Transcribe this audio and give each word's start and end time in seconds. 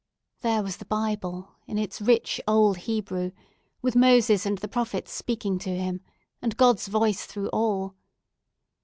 There 0.39 0.63
was 0.63 0.77
the 0.77 0.85
Bible, 0.85 1.51
in 1.67 1.77
its 1.77 2.01
rich 2.01 2.41
old 2.47 2.75
Hebrew, 2.89 3.33
with 3.83 3.95
Moses 3.95 4.47
and 4.47 4.57
the 4.57 4.67
Prophets 4.67 5.11
speaking 5.11 5.59
to 5.59 5.75
him, 5.77 6.01
and 6.41 6.57
God's 6.57 6.87
voice 6.87 7.27
through 7.27 7.49
all. 7.49 7.93